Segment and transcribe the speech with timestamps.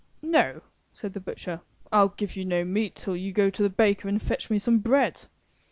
[0.23, 0.61] '''*No,''
[0.93, 1.61] says the butcher,
[1.93, 4.79] '^Fll give you no meat till you go to the baker and fetch me some
[4.79, 5.27] bread/' ^^^^^.